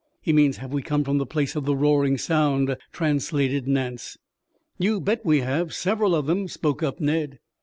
[0.19, 4.17] "He means, 'have we come from the place of the roaring sound?'" translated Nance.
[4.79, 5.75] "You bet we have.
[5.75, 7.37] Several of them," spoke up Ned.